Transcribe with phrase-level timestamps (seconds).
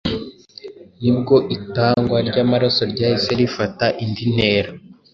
[1.01, 4.71] nibwo itangwa ry’amaraso ryahise rifata indi ntera